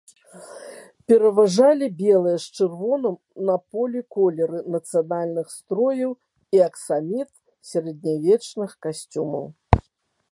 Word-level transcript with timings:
Пераважалі 1.11 1.89
белыя 1.99 2.37
з 2.45 2.61
чырвоным 2.61 3.17
на 3.49 3.57
полі 3.75 4.01
колеры 4.15 4.61
нацыянальных 4.77 5.53
строяў 5.57 6.11
і 6.59 6.65
аксаміт 6.69 7.29
сярэднявечных 7.73 8.69
касцюмаў. 8.87 9.45